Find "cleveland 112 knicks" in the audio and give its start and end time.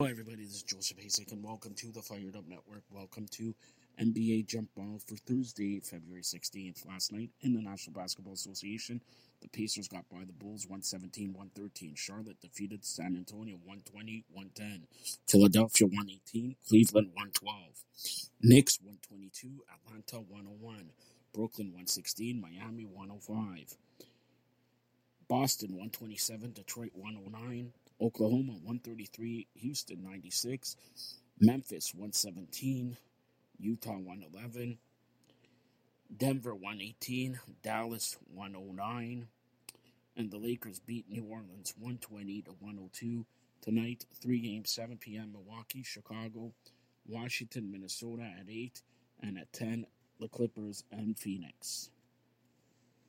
16.68-18.78